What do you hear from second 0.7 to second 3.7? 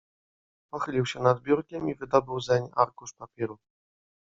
"Pochylił się nad biurkiem i wydobył zeń arkusz papieru."